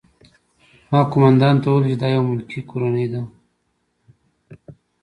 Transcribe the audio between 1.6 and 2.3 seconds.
ته وویل چې دا یوه